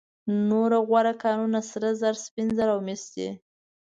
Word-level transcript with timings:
نور 0.49 0.71
غوره 0.87 1.13
کانونه 1.23 1.59
سره 1.69 1.87
زر، 2.01 2.15
سپین 2.25 2.47
زر 2.57 2.69
او 2.75 2.79
مس 2.87 3.03
دي. 3.13 3.29